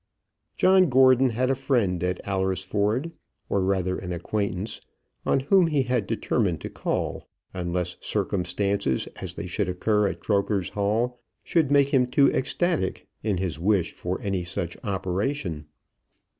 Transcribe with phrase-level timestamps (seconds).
[0.57, 3.11] John Gordon had a friend at Alresford,
[3.49, 4.81] or rather an acquaintance,
[5.27, 10.69] on whom he had determined to call, unless circumstances, as they should occur at Croker's
[10.69, 15.67] Hall, should make him too ecstatic in his wish for any such operation.